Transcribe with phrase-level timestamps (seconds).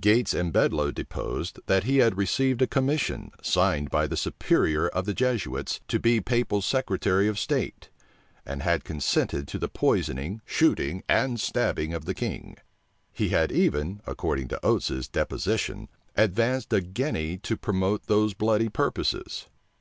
[0.00, 5.06] Gates and Bedloe deposed, that he had received a commission, signed by the superior of
[5.06, 7.88] the Jesuits, to be Papal secretary of state,
[8.46, 12.58] and had consented to the poisoning, shooting, and stabbing of the king:
[13.12, 19.48] he had even, according to Oates's deposition, advanced a guinea to promote those bloody purposes.